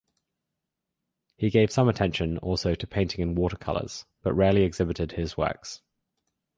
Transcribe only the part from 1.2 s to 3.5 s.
He gave some attention also to painting in